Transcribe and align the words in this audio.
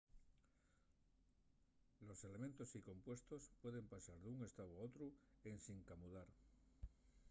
los 1.99 2.23
elementos 2.23 2.73
y 2.75 2.81
compuestos 2.89 3.43
pueden 3.61 3.85
pasar 3.93 4.17
d'un 4.21 4.37
estáu 4.47 4.69
a 4.75 4.83
otru 4.87 5.07
ensin 5.51 5.79
camudar 5.89 6.29